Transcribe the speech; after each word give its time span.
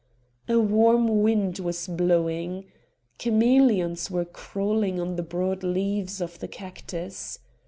A 0.49 0.59
warm 0.59 1.21
wind 1.21 1.59
was 1.59 1.85
blowing. 1.87 2.65
Chameleons 3.19 4.09
were 4.09 4.25
crawling 4.25 4.99
on 4.99 5.15
the 5.15 5.21
broad 5.21 5.61
leaves 5.61 6.19
of 6.19 6.39
the 6.39 6.47
cactus. 6.47 7.37